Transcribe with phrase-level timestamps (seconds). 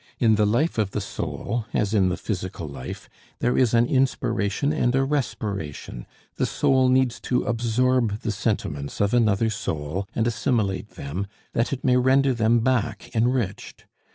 [0.17, 3.07] In the life of the soul, as in the physical life,
[3.37, 9.13] there is an inspiration and a respiration; the soul needs to absorb the sentiments of
[9.13, 13.85] another soul and assimilate them, that it may render them back enriched.